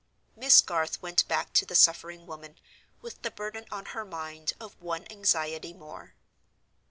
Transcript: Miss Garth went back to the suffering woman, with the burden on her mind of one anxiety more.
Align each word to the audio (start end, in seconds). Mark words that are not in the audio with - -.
Miss 0.35 0.61
Garth 0.61 0.99
went 1.03 1.27
back 1.27 1.53
to 1.53 1.63
the 1.63 1.75
suffering 1.75 2.25
woman, 2.25 2.57
with 3.01 3.21
the 3.21 3.29
burden 3.29 3.65
on 3.69 3.85
her 3.93 4.03
mind 4.03 4.51
of 4.59 4.73
one 4.81 5.05
anxiety 5.11 5.73
more. 5.73 6.15